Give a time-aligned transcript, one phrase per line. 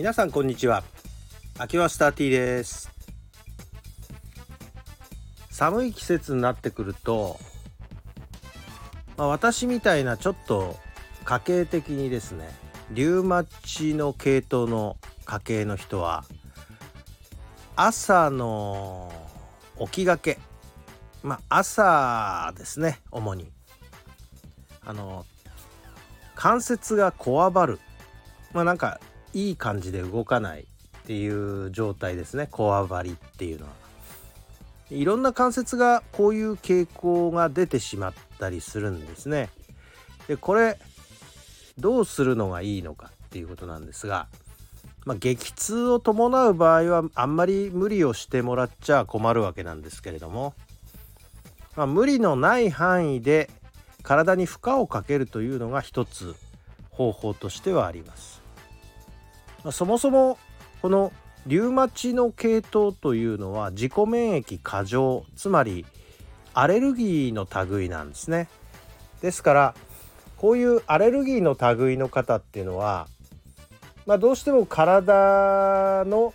[0.00, 0.82] 皆さんこんにちは。
[1.58, 2.90] 秋はスターティーです。
[5.50, 7.38] 寒い季節になってくると、
[9.18, 10.78] まあ、私みたいなちょっと
[11.26, 12.48] 家計的にですね
[12.92, 16.24] リュウマチの系統の家系の人は
[17.76, 19.12] 朝の
[19.80, 20.38] 起きがけ
[21.22, 23.52] まあ朝ですね主に。
[24.82, 25.26] あの
[26.34, 27.78] 関節がこわばる。
[28.54, 28.98] まあなんか
[29.32, 30.66] いい感じで動かないっ
[31.06, 32.48] ていう状態ですね。
[32.50, 33.72] こわばりっていうのは。
[34.90, 39.50] いろんな関節がこういう傾向が出てしまったりするんですね。
[40.26, 40.78] でこれ
[41.78, 44.26] どうするのがいいのかっていうことなんですが、
[45.06, 50.54] まあ、激痛を伴う場合はあんまり無理をしてもらっちゃ困るわけなんですけれども、
[51.76, 53.48] まあ、無理のない範囲で
[54.02, 56.34] 体に負荷をかけるというのが一つ
[56.90, 58.39] 方法としてはあります。
[59.70, 60.38] そもそも
[60.80, 61.12] この
[61.46, 65.86] リウマチの系統というのは自己免疫過剰つまり
[66.54, 68.48] アレルギーの類なんですね。
[69.20, 69.74] ですから
[70.36, 73.06] こういうアレルギーの類の方っていうのは、
[74.06, 76.32] まあ、どうしても体の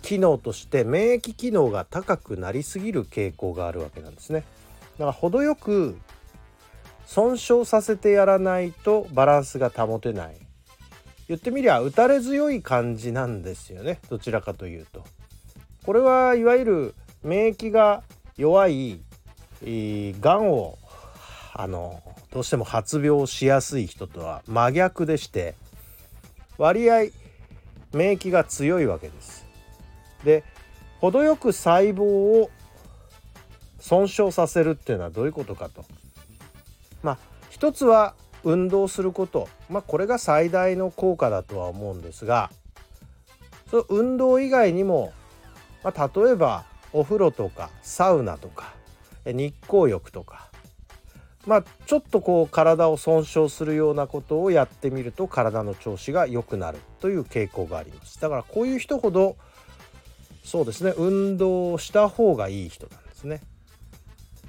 [0.00, 4.44] 機能として免疫機能が高くなりすぎる傾向があるわけなんですね。
[4.98, 5.98] だから程よく
[7.06, 10.43] 損傷させてやらないとバランスが保てない
[11.28, 15.04] 言ってみりゃ打たれ強い感じなんですよねどちらかというと。
[15.84, 18.02] これはいわゆる免疫が
[18.36, 19.00] 弱い
[19.62, 20.78] がんを
[21.54, 22.02] あの
[22.32, 25.54] どうしても発病しやすい人とは真逆でして
[26.58, 27.10] 割合
[27.92, 29.46] 免疫が強いわけです。
[30.24, 30.42] で
[31.00, 32.50] 程よく細胞を
[33.78, 35.84] 損傷させるっていうのはどういうことかと。
[37.02, 37.18] まあ
[37.50, 38.14] 一つは
[38.44, 39.48] 運動すること。
[39.68, 42.50] まあこれが最大の効果だとは思うんですが
[43.70, 45.12] その運動以外にも、
[45.82, 48.74] まあ、例えばお風呂とかサウナとか
[49.26, 50.48] 日光浴とか
[51.46, 58.20] まあちょっとこう体を損傷するようなことをやってみると体の調子が良くなるという傾向があります。
[58.20, 59.36] だからこういう人ほど
[60.44, 63.40] そうですね運動をした方がいい人なんですね。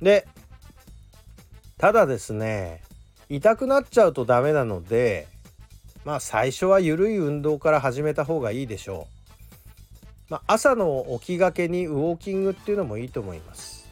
[0.00, 0.26] で
[1.78, 2.82] ただですね
[3.28, 5.26] 痛くなっちゃうとダメなので
[6.04, 9.08] まあ最初は緩い運動から始めた方がいいでしょ
[10.28, 13.86] う、まあ、朝の起きがけにウォーキングっていうのもいいと思います。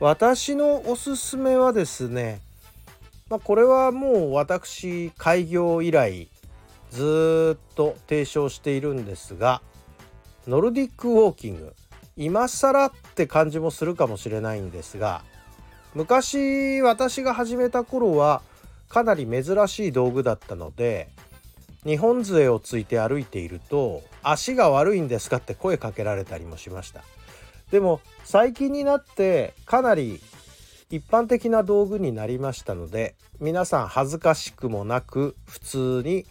[0.00, 2.40] 私のおすすめはですね
[3.28, 6.28] まあ、これはもう私開業以来
[6.90, 9.60] ずっと提唱しているんですが
[10.46, 11.74] ノルディックウォーキング。
[12.16, 15.22] 今更って感じもするかもしれないんですが
[15.94, 18.42] 昔私が始めた頃は
[18.88, 21.08] かなり珍しい道具だったので
[21.84, 27.02] 日本杖をついて歩いていると足が悪いんですかって声かけられたりもしました。
[27.70, 30.20] でも最近になってかなり
[30.90, 36.24] 一般的な道具になりましたので皆さん恥ずかしくもなく普通に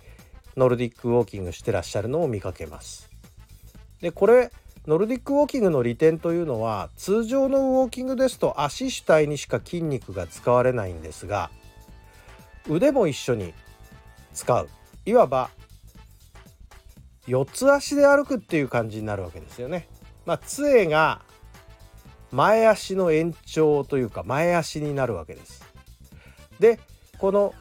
[0.55, 3.09] ノルディックウォーキングしてらっしゃるのを見かけます。
[4.01, 4.51] でこれ
[4.87, 11.51] ノルディックウォーキングの利点というのは通常のウォーキングですと足主体にしか筋肉が使われないんですが
[12.69, 13.53] 腕も一緒に
[14.33, 14.69] 使う
[15.05, 15.49] いわば
[17.27, 19.89] 四つ足で歩くっていう感じになるわけですよね。
[20.25, 21.21] まあ、杖が
[22.31, 25.65] 前足の延長というか前足になるわけです。
[26.61, 26.79] で
[27.17, 27.53] この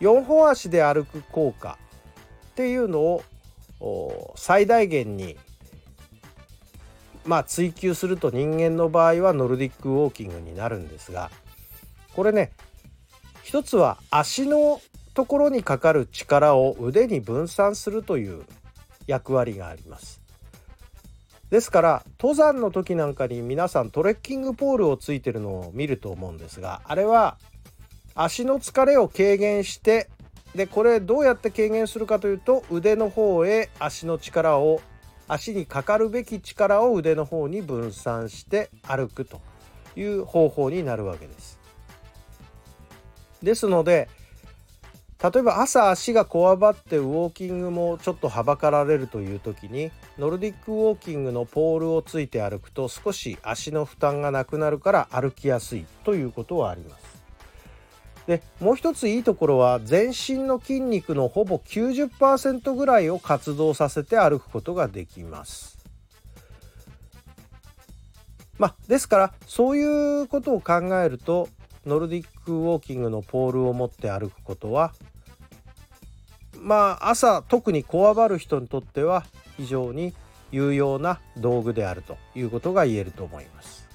[0.00, 1.78] 4本足で歩く効果
[2.50, 3.22] っていうの
[3.80, 5.36] を最大限に
[7.26, 11.30] まあ追求すると人間の場合はノルディックウォーキングになるんですが
[12.14, 12.52] これね
[13.42, 14.80] 一つは足の
[15.14, 18.44] ところにかかる力を腕に分散するという
[19.06, 20.20] 役割があります。
[21.50, 27.36] ですから登山の時なんかに皆さんトレッキングポールをついてるのを見ると思うんですがあれは
[28.16, 30.08] 足の疲れを軽減して
[30.56, 34.80] でこれどうやって軽減するかというと腕の方へ足の力を
[35.28, 39.40] 足にかかるべき力を腕の方に分散して歩くと
[39.96, 41.58] いう方法になるわけです。
[43.42, 44.08] ですので
[45.22, 57.13] 例えば朝足がこわばってウォーキングもちょっとはばかられるという時にノルディックウォーキングのポールをついて歩くと少し足の負担がなくなるから歩きやすいということはあります。
[58.26, 65.74] でもう一ついいところは全身の筋肉のほぼ90%ぐらいを活動させて歩くことができます。
[68.56, 71.48] まあ、ですからそういうことを考えると
[71.84, 74.94] ノルディックウォーキングのポールを持って歩くことは
[76.60, 79.24] まあ朝特にこわばる人にとっては
[79.56, 80.14] 非常に
[80.52, 83.88] 有用な道具であるということが言えると思います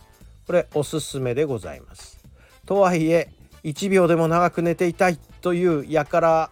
[0.45, 2.19] これおすすめでございます
[2.65, 3.29] とはいえ
[3.63, 6.50] 1秒でも長く寝ていたいという輩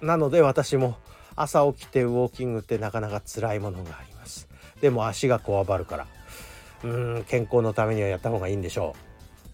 [0.00, 0.96] なので私も
[1.34, 4.48] 朝起きてウォーキングってなかなか辛いものがあります。
[4.80, 6.06] でも足がこわばるから。
[6.84, 6.88] う
[7.20, 8.94] ん健康のためにはやった方がいいんでしょ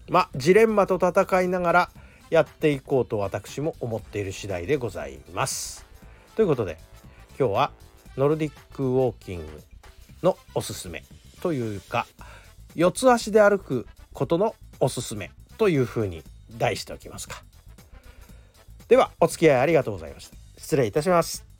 [0.09, 0.11] う。
[0.11, 1.89] まあジレンマと戦いながら
[2.29, 5.85] やっていこうと私も思っている次第でございます。
[6.35, 6.77] ということで
[7.39, 7.71] 今日は
[8.17, 9.61] ノルディックウォーキング
[10.21, 11.03] のおすすめ
[11.41, 12.05] というか
[12.75, 16.23] 四つ足で歩くことのおすすめというふうに
[16.57, 17.43] 題しておきますか。
[18.87, 20.35] ではお付き合いありがとうございました。
[20.57, 21.52] 失礼いたします。